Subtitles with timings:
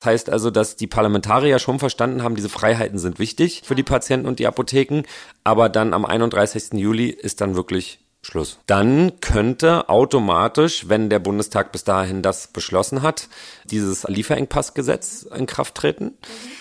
[0.00, 3.82] Das heißt also, dass die Parlamentarier schon verstanden haben, diese Freiheiten sind wichtig für die
[3.82, 5.02] Patienten und die Apotheken,
[5.42, 6.74] aber dann am 31.
[6.74, 8.58] Juli ist dann wirklich Schluss.
[8.66, 13.28] Dann könnte automatisch, wenn der Bundestag bis dahin das beschlossen hat,
[13.64, 16.12] dieses Lieferengpassgesetz in Kraft treten.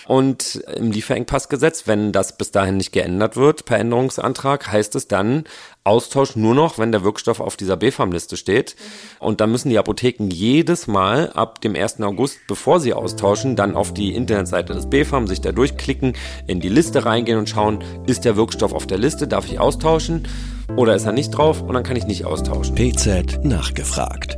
[0.08, 5.44] Und im Lieferengpassgesetz, wenn das bis dahin nicht geändert wird per Änderungsantrag, heißt es dann
[5.84, 8.77] Austausch nur noch, wenn der Wirkstoff auf dieser BfArM-Liste steht.
[9.20, 11.99] Und dann müssen die Apotheken jedes Mal ab dem 1.
[12.02, 16.13] August, bevor sie austauschen, dann auf die Internetseite des BfArM sich da durchklicken,
[16.45, 20.27] in die Liste reingehen und schauen, ist der Wirkstoff auf der Liste, darf ich austauschen
[20.76, 22.75] oder ist er nicht drauf und dann kann ich nicht austauschen.
[22.75, 24.38] PZ nachgefragt.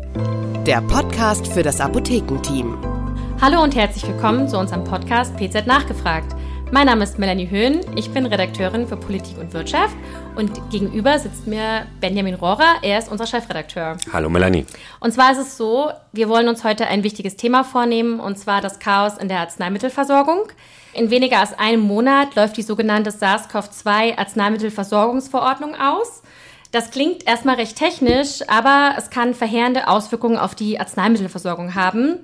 [0.66, 2.78] Der Podcast für das Apothekenteam.
[3.42, 6.36] Hallo und herzlich willkommen zu unserem Podcast PZ nachgefragt.
[6.72, 9.96] Mein Name ist Melanie Höhn, ich bin Redakteurin für Politik und Wirtschaft
[10.36, 13.98] und gegenüber sitzt mir Benjamin Rohrer, er ist unser Chefredakteur.
[14.14, 14.68] Hallo Melanie.
[15.00, 18.62] Und zwar ist es so, wir wollen uns heute ein wichtiges Thema vornehmen und zwar
[18.62, 20.44] das Chaos in der Arzneimittelversorgung.
[20.94, 26.24] In weniger als einem Monat läuft die sogenannte SARS-CoV-2 Arzneimittelversorgungsverordnung aus.
[26.72, 32.20] Das klingt erstmal recht technisch, aber es kann verheerende Auswirkungen auf die Arzneimittelversorgung haben.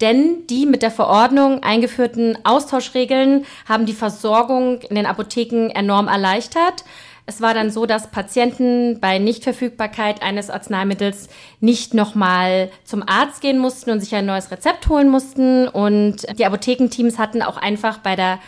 [0.00, 6.84] Denn die mit der Verordnung eingeführten Austauschregeln haben die Versorgung in den Apotheken enorm erleichtert.
[7.28, 11.28] Es war dann so, dass Patienten bei Nichtverfügbarkeit eines Arzneimittels
[11.60, 15.68] nicht nochmal zum Arzt gehen mussten und sich ein neues Rezept holen mussten.
[15.68, 18.38] Und die Apothekenteams hatten auch einfach bei der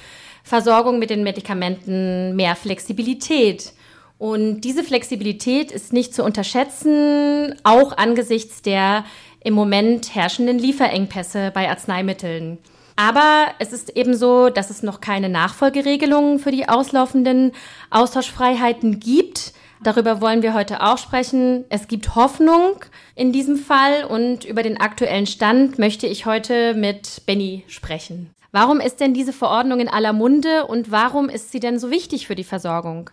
[0.44, 3.74] Versorgung mit den Medikamenten mehr Flexibilität.
[4.16, 9.04] Und diese Flexibilität ist nicht zu unterschätzen, auch angesichts der
[9.44, 12.56] im Moment herrschenden Lieferengpässe bei Arzneimitteln.
[12.96, 17.52] Aber es ist eben so, dass es noch keine Nachfolgeregelungen für die auslaufenden
[17.90, 19.52] Austauschfreiheiten gibt.
[19.82, 21.64] Darüber wollen wir heute auch sprechen.
[21.70, 27.22] Es gibt Hoffnung in diesem Fall und über den aktuellen Stand möchte ich heute mit
[27.24, 28.34] Benny sprechen.
[28.52, 32.26] Warum ist denn diese Verordnung in aller Munde und warum ist sie denn so wichtig
[32.26, 33.10] für die Versorgung?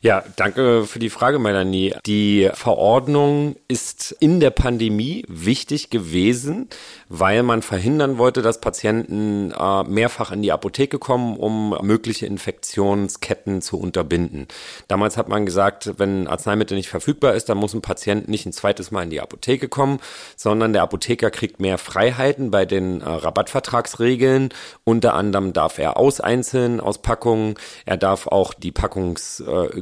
[0.00, 1.92] Ja, danke für die Frage, Melanie.
[2.06, 6.68] Die Verordnung ist in der Pandemie wichtig gewesen,
[7.08, 13.60] weil man verhindern wollte, dass Patienten äh, mehrfach in die Apotheke kommen, um mögliche Infektionsketten
[13.60, 14.46] zu unterbinden.
[14.86, 18.52] Damals hat man gesagt, wenn Arzneimittel nicht verfügbar ist, dann muss ein Patient nicht ein
[18.52, 19.98] zweites Mal in die Apotheke kommen,
[20.36, 24.50] sondern der Apotheker kriegt mehr Freiheiten bei den äh, Rabattvertragsregeln.
[24.84, 27.54] Unter anderem darf er auseinzeln aus Packungen.
[27.84, 28.70] Er darf auch die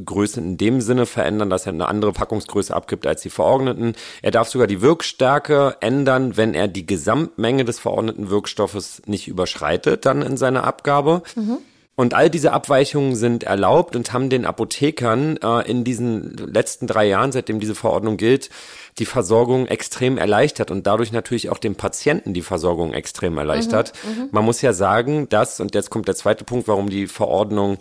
[0.07, 3.93] Packungsgröße in dem Sinne verändern, dass er eine andere Packungsgröße abgibt als die verordneten.
[4.21, 10.05] Er darf sogar die Wirkstärke ändern, wenn er die Gesamtmenge des verordneten Wirkstoffes nicht überschreitet
[10.05, 11.21] dann in seiner Abgabe.
[11.35, 11.57] Mhm.
[11.99, 17.07] Und all diese Abweichungen sind erlaubt und haben den Apothekern äh, in diesen letzten drei
[17.07, 18.51] Jahren, seitdem diese Verordnung gilt,
[18.99, 23.93] die Versorgung extrem erleichtert und dadurch natürlich auch dem Patienten die Versorgung extrem erleichtert.
[24.03, 24.29] Mhm, mhm.
[24.31, 27.79] Man muss ja sagen, dass, und jetzt kommt der zweite Punkt, warum die Verordnung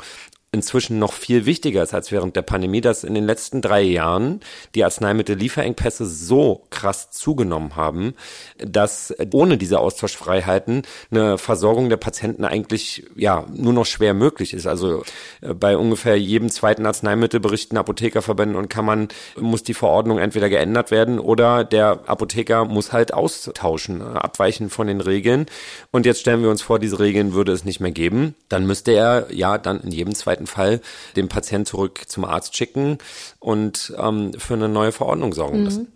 [0.56, 4.40] inzwischen noch viel wichtiger ist als während der Pandemie, dass in den letzten drei Jahren
[4.74, 8.14] die Arzneimittellieferengpässe so krass zugenommen haben,
[8.58, 14.66] dass ohne diese Austauschfreiheiten eine Versorgung der Patienten eigentlich ja nur noch schwer möglich ist.
[14.66, 15.02] Also
[15.42, 20.90] äh, bei ungefähr jedem zweiten Arzneimittel berichten Apothekerverbände und Kammern, muss die Verordnung entweder geändert
[20.90, 25.46] werden oder der Apotheker muss halt austauschen, äh, abweichen von den Regeln.
[25.90, 28.34] Und jetzt stellen wir uns vor, diese Regeln würde es nicht mehr geben.
[28.48, 30.80] Dann müsste er ja dann in jedem zweiten zweiten Fall
[31.16, 32.98] den Patienten zurück zum Arzt schicken
[33.40, 35.82] und ähm, für eine neue Verordnung sorgen müssen.
[35.84, 35.92] Mhm.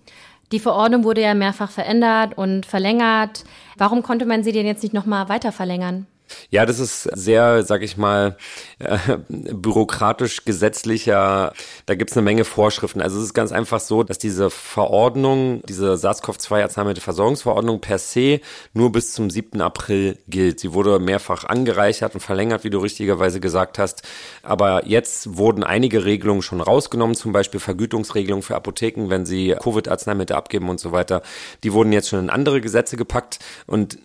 [0.53, 3.45] Die Verordnung wurde ja mehrfach verändert und verlängert.
[3.77, 6.07] Warum konnte man sie denn jetzt nicht nochmal weiter verlängern?
[6.51, 8.37] Ja, das ist sehr, sag ich mal,
[8.79, 8.99] äh,
[9.29, 11.53] bürokratisch gesetzlicher,
[11.87, 13.01] da gibt's eine Menge Vorschriften.
[13.01, 18.41] Also es ist ganz einfach so, dass diese Verordnung, diese SARS-CoV-2 Arzneimittelversorgungsverordnung per se
[18.73, 19.61] nur bis zum 7.
[19.61, 20.61] April gilt.
[20.61, 24.03] Sie wurde mehrfach angereichert und verlängert, wie du richtigerweise gesagt hast.
[24.43, 30.37] Aber jetzt wurden einige Regelungen schon rausgenommen, zum Beispiel Vergütungsregelungen für Apotheken, wenn sie Covid-Arzneimittel
[30.37, 31.23] abgeben und so weiter.
[31.63, 33.99] Die wurden jetzt schon in andere Gesetze gepackt und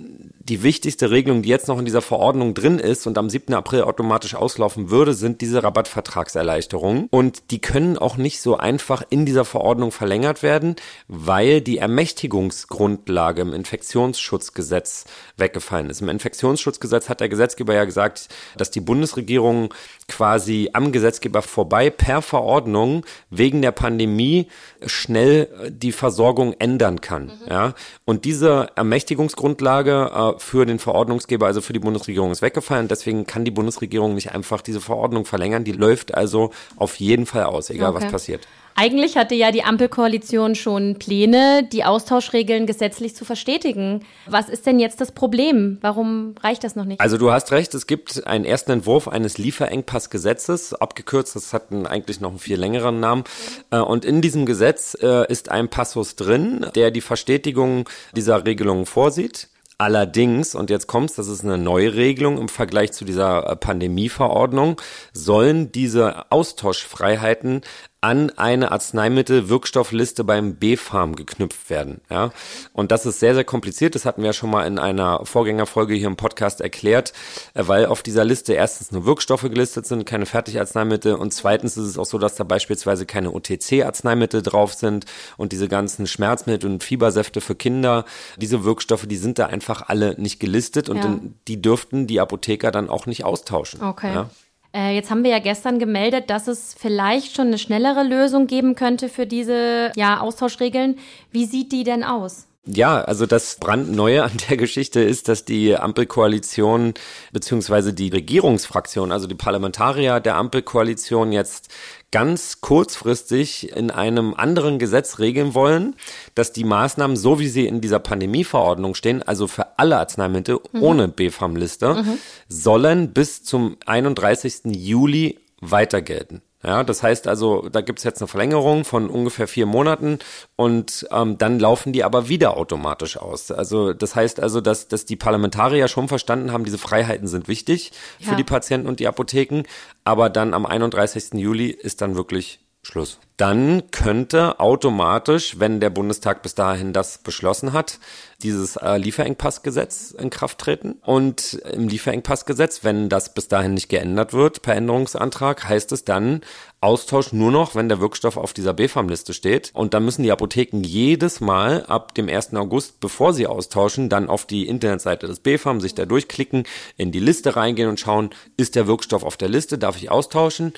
[0.47, 3.53] die wichtigste Regelung, die jetzt noch in dieser Verordnung drin ist und am 7.
[3.55, 7.07] April automatisch auslaufen würde, sind diese Rabattvertragserleichterungen.
[7.09, 10.75] Und die können auch nicht so einfach in dieser Verordnung verlängert werden,
[11.07, 15.05] weil die Ermächtigungsgrundlage im Infektionsschutzgesetz
[15.35, 16.01] weggefallen ist.
[16.01, 19.73] Im Infektionsschutzgesetz hat der Gesetzgeber ja gesagt, dass die Bundesregierung
[20.07, 24.47] quasi am Gesetzgeber vorbei per Verordnung wegen der Pandemie
[24.85, 27.25] schnell die Versorgung ändern kann.
[27.25, 27.49] Mhm.
[27.49, 27.73] Ja?
[28.05, 32.87] Und diese Ermächtigungsgrundlage für den Verordnungsgeber, also für die Bundesregierung, ist weggefallen.
[32.87, 35.63] Deswegen kann die Bundesregierung nicht einfach diese Verordnung verlängern.
[35.63, 38.03] Die läuft also auf jeden Fall aus, egal okay.
[38.03, 38.47] was passiert.
[38.77, 44.03] Eigentlich hatte ja die Ampelkoalition schon Pläne, die Austauschregeln gesetzlich zu verstetigen.
[44.25, 45.77] Was ist denn jetzt das Problem?
[45.79, 46.99] Warum reicht das noch nicht?
[46.99, 52.19] Also du hast recht, es gibt einen ersten Entwurf eines Lieferengpassgesetzes, abgekürzt, das hat eigentlich
[52.19, 53.23] noch einen viel längeren Namen.
[53.71, 58.85] Äh, und in diesem Gesetz äh, ist ein Passus drin, der die Verstetigung dieser Regelungen
[58.85, 59.47] vorsieht.
[59.77, 64.81] Allerdings, und jetzt kommt's, das ist eine Neuregelung im Vergleich zu dieser äh, Pandemieverordnung,
[65.13, 67.61] sollen diese Austauschfreiheiten
[68.05, 72.01] an eine Arzneimittelwirkstoffliste beim B-Farm geknüpft werden.
[72.11, 72.29] Ja?
[72.71, 73.95] Und das ist sehr, sehr kompliziert.
[73.95, 77.13] Das hatten wir ja schon mal in einer Vorgängerfolge hier im Podcast erklärt,
[77.55, 81.85] äh, weil auf dieser Liste erstens nur Wirkstoffe gelistet sind, keine Fertigarzneimittel und zweitens ist
[81.87, 85.05] es auch so, dass da beispielsweise keine OTC-Arzneimittel drauf sind
[85.37, 88.05] und diese ganzen Schmerzmittel und Fiebersäfte für Kinder,
[88.37, 91.19] diese Wirkstoffe, die sind da einfach alle nicht gelistet und Ja.
[91.47, 93.81] die dürften die Apotheker dann auch nicht austauschen.
[93.81, 94.13] Okay.
[94.13, 94.29] Ja?
[94.75, 98.75] Äh, jetzt haben wir ja gestern gemeldet, dass es vielleicht schon eine schnellere Lösung geben
[98.75, 100.97] könnte für diese ja, Austauschregeln.
[101.31, 102.47] Wie sieht die denn aus?
[102.67, 106.95] Ja, also das brandneue an der Geschichte ist, dass die Ampelkoalition
[107.31, 111.69] beziehungsweise die Regierungsfraktion, also die Parlamentarier der Ampelkoalition jetzt
[112.11, 115.95] ganz kurzfristig in einem anderen Gesetz regeln wollen,
[116.33, 121.07] dass die Maßnahmen, so wie sie in dieser Pandemieverordnung stehen, also für alle Arzneimittel ohne
[121.07, 122.03] BfArM-Liste,
[122.47, 124.61] sollen bis zum 31.
[124.75, 126.41] Juli weiter gelten.
[126.65, 130.17] Ja, das heißt also, da gibt's jetzt eine Verlängerung von ungefähr vier Monaten
[130.55, 133.51] und ähm, dann laufen die aber wieder automatisch aus.
[133.51, 137.91] Also das heißt also, dass, dass die Parlamentarier schon verstanden haben, diese Freiheiten sind wichtig
[138.19, 138.35] für Ja.
[138.35, 139.61] die Patienten und die Apotheken,
[140.05, 141.33] aber dann am 31.
[141.33, 143.19] Juli ist dann wirklich Schluss.
[143.37, 147.99] Dann könnte automatisch, wenn der Bundestag bis dahin das beschlossen hat,
[148.43, 150.99] dieses äh, Lieferengpassgesetz in Kraft treten.
[151.03, 156.41] Und im Lieferengpassgesetz, wenn das bis dahin nicht geändert wird per Änderungsantrag, heißt es dann
[156.79, 159.71] Austausch nur noch, wenn der Wirkstoff auf dieser BfArM-Liste steht.
[159.73, 162.53] Und dann müssen die Apotheken jedes Mal ab dem 1.
[162.53, 166.63] August, bevor sie austauschen, dann auf die Internetseite des BfArM sich da durchklicken,
[166.95, 170.73] in die Liste reingehen und schauen, ist der Wirkstoff auf der Liste, darf ich austauschen?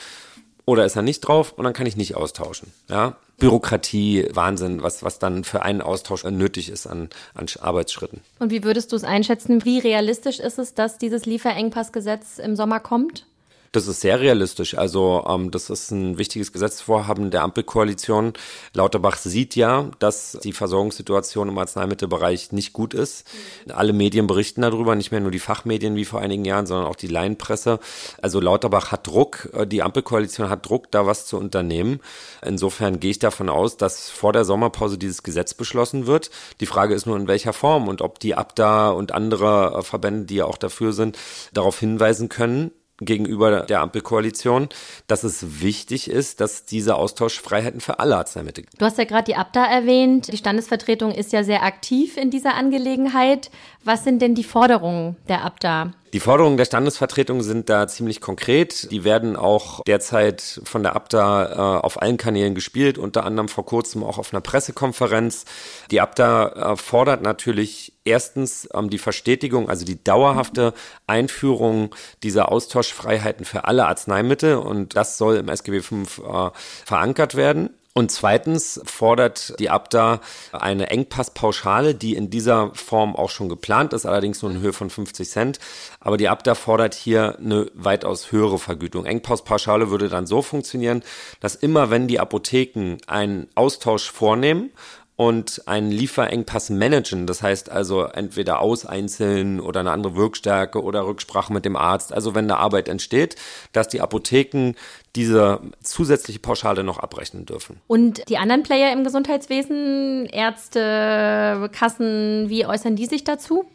[0.68, 2.72] Oder ist er nicht drauf und dann kann ich nicht austauschen.
[2.90, 3.16] Ja?
[3.38, 8.20] Bürokratie, Wahnsinn, was, was dann für einen Austausch nötig ist an, an Arbeitsschritten.
[8.40, 9.64] Und wie würdest du es einschätzen?
[9.64, 13.26] Wie realistisch ist es, dass dieses Lieferengpassgesetz im Sommer kommt?
[13.72, 14.78] Das ist sehr realistisch.
[14.78, 18.34] Also ähm, das ist ein wichtiges Gesetzesvorhaben der Ampelkoalition.
[18.74, 23.28] Lauterbach sieht ja, dass die Versorgungssituation im Arzneimittelbereich nicht gut ist.
[23.70, 26.96] Alle Medien berichten darüber, nicht mehr nur die Fachmedien wie vor einigen Jahren, sondern auch
[26.96, 27.80] die Laienpresse.
[28.22, 32.00] Also Lauterbach hat Druck, äh, die Ampelkoalition hat Druck, da was zu unternehmen.
[32.46, 36.30] Insofern gehe ich davon aus, dass vor der Sommerpause dieses Gesetz beschlossen wird.
[36.62, 40.26] Die Frage ist nur, in welcher Form und ob die ABDA und andere äh, Verbände,
[40.26, 41.18] die ja auch dafür sind,
[41.54, 44.70] darauf hinweisen können, gegenüber der Ampelkoalition,
[45.08, 49.36] dass es wichtig ist, dass diese Austauschfreiheiten für alle Arzneimittel Du hast ja gerade die
[49.36, 50.32] ABDA erwähnt.
[50.32, 53.52] Die Standesvertretung ist ja sehr aktiv in dieser Angelegenheit.
[53.84, 55.92] Was sind denn die Forderungen der ABDA?
[56.14, 58.90] Die Forderungen der Standesvertretung sind da ziemlich konkret.
[58.92, 63.66] Die werden auch derzeit von der ABDA äh, auf allen Kanälen gespielt, unter anderem vor
[63.66, 65.44] kurzem auch auf einer Pressekonferenz.
[65.92, 70.74] Die ABDA äh, fordert natürlich erstens ähm, die Verstetigung, also die dauerhafte
[71.08, 71.94] Einführung
[72.24, 76.52] dieser Austauschfreiheiten für alle Arzneimittel und das soll im SGB V äh,
[76.86, 77.72] verankert werden.
[77.98, 80.22] Und zweitens fordert die ABDA
[80.52, 84.92] eine Engpasspauschale, die in dieser Form auch schon geplant ist, allerdings nur in Höhe von
[84.92, 85.60] 50 Cent.
[86.00, 89.06] Aber die ABDA fordert hier eine weitaus höhere Vergütung.
[89.06, 91.02] Engpasspauschale würde dann so funktionieren,
[91.40, 94.70] dass immer wenn die Apotheken einen Austausch vornehmen,
[95.18, 97.26] und einen Lieferengpass managen.
[97.26, 102.14] Das heißt also entweder auseinzeln oder eine andere Wirkstärke oder Rücksprache mit dem Arzt.
[102.14, 103.36] Also wenn da Arbeit entsteht,
[103.74, 104.74] dass die Apotheken
[105.18, 107.82] diese zusätzliche Pauschale noch abrechnen dürfen.
[107.88, 113.66] Und die anderen Player im Gesundheitswesen, Ärzte, Kassen, wie äußern die sich dazu?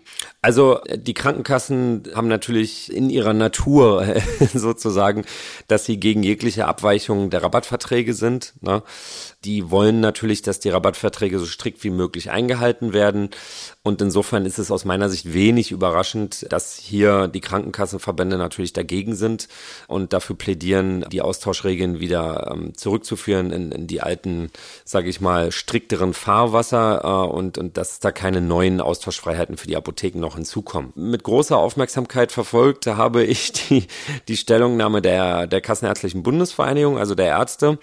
[0.41, 4.07] Also die Krankenkassen haben natürlich in ihrer Natur
[4.55, 5.25] sozusagen,
[5.67, 8.55] dass sie gegen jegliche Abweichungen der Rabattverträge sind.
[8.61, 8.83] Ne?
[9.45, 13.31] Die wollen natürlich, dass die Rabattverträge so strikt wie möglich eingehalten werden.
[13.83, 19.17] Und insofern ist es aus meiner Sicht wenig überraschend, dass hier die Krankenkassenverbände natürlich dagegen
[19.17, 19.49] sind
[19.89, 24.51] und dafür plädieren, die Austauschregeln wieder ähm, zurückzuführen in, in die alten,
[24.85, 29.77] sage ich mal, strikteren Fahrwasser äh, und, und dass da keine neuen Austauschfreiheiten für die
[29.77, 30.93] Apotheken noch hinzukommen.
[30.95, 33.87] Mit großer Aufmerksamkeit verfolgt habe ich die,
[34.29, 37.79] die Stellungnahme der, der Kassenärztlichen Bundesvereinigung, also der Ärzte,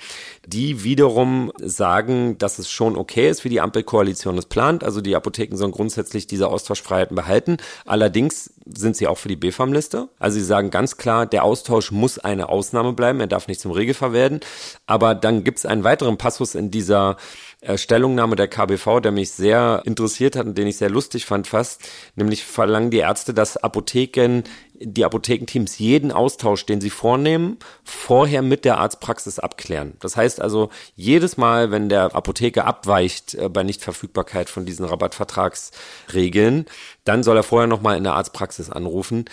[0.46, 4.84] die wiederum sagen, dass es schon okay ist, wie die Ampelkoalition es plant.
[4.84, 7.58] Also die Apotheken sollen grundsätzlich diese Austauschfreiheiten behalten.
[7.88, 10.10] Allerdings sind sie auch für die BfArM-Liste.
[10.20, 13.20] Also sie sagen ganz klar, der Austausch muss eine Ausnahme bleiben.
[13.20, 14.42] Er darf darf nicht zum Regelfall werden.
[14.86, 17.16] Aber dann gibt es einen weiteren Passus in dieser
[17.62, 21.48] äh, Stellungnahme der KBV, der mich sehr interessiert hat und den ich sehr lustig fand
[21.48, 21.82] fast,
[22.16, 24.44] nämlich verlangen die Ärzte, dass Apotheken,
[24.74, 29.94] die Apothekenteams jeden Austausch, den sie vornehmen, vorher mit der Arztpraxis abklären.
[30.00, 36.66] Das heißt also, jedes Mal, wenn der Apotheker abweicht äh, bei Nichtverfügbarkeit von diesen Rabattvertragsregeln,
[37.06, 39.26] dann soll er vorher nochmal in der Arztpraxis anrufen.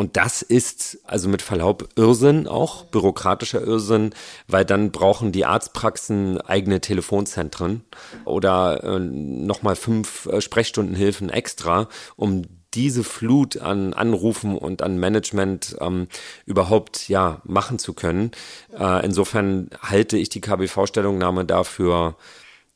[0.00, 4.14] Und das ist also mit Verlaub Irrsinn auch, bürokratischer Irrsinn,
[4.48, 7.84] weil dann brauchen die Arztpraxen eigene Telefonzentren
[8.24, 15.76] oder äh, nochmal fünf äh, Sprechstundenhilfen extra, um diese Flut an Anrufen und an Management
[15.82, 16.08] ähm,
[16.46, 18.30] überhaupt ja machen zu können.
[18.78, 22.16] Äh, insofern halte ich die KBV-Stellungnahme dafür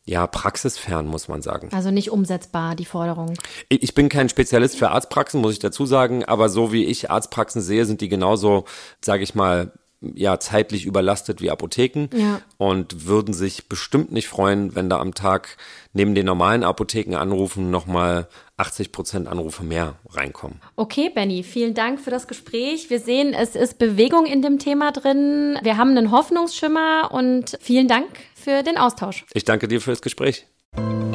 [0.07, 1.71] ja, praxisfern, muss man sagen.
[1.73, 3.35] Also nicht umsetzbar, die Forderung.
[3.71, 7.63] Ich bin kein Spezialist für Arztpraxen, muss ich dazu sagen, aber so wie ich Arztpraxen
[7.63, 8.65] sehe, sind die genauso,
[9.01, 9.73] sage ich mal,
[10.15, 12.41] ja, zeitlich überlastet wie Apotheken ja.
[12.59, 15.57] und würden sich bestimmt nicht freuen, wenn da am Tag
[15.93, 20.61] neben den normalen Apotheken anrufen nochmal 80 Prozent Anrufe mehr reinkommen.
[20.77, 22.91] Okay, Benny, vielen Dank für das Gespräch.
[22.91, 25.59] Wir sehen, es ist Bewegung in dem Thema drin.
[25.63, 29.25] Wir haben einen Hoffnungsschimmer und vielen Dank für den Austausch.
[29.35, 30.47] Ich danke dir fürs Gespräch.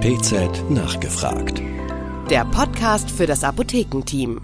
[0.01, 1.61] PZ nachgefragt.
[2.29, 4.39] Der Podcast für das Apothekenteam.